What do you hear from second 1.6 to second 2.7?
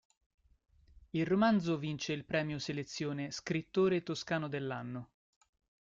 vince il premio